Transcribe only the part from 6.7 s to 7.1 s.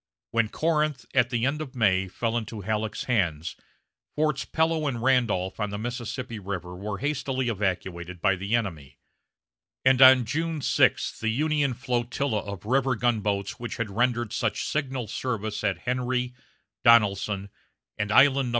were